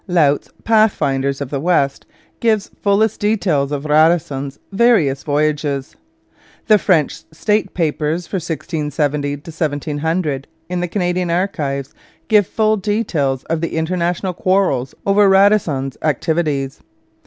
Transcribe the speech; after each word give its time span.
Laut's 0.07 0.49
Pathfinders 0.63 1.41
of 1.41 1.51
the 1.51 1.59
West 1.59 2.07
gives 2.39 2.71
fullest 2.81 3.19
details 3.19 3.71
of 3.71 3.85
Radisson's 3.85 4.57
various 4.71 5.21
voyages. 5.21 5.95
The 6.65 6.79
French 6.79 7.23
State 7.31 7.75
Papers 7.75 8.25
for 8.25 8.37
1670 8.37 9.33
1700 9.35 10.47
in 10.69 10.79
the 10.79 10.87
Canadian 10.87 11.29
Archives 11.29 11.93
give 12.29 12.47
full 12.47 12.77
details 12.77 13.43
of 13.43 13.61
the 13.61 13.75
international 13.77 14.33
quarrels 14.33 14.95
over 15.05 15.29
Radisson's 15.29 15.99
activities. 16.01 16.81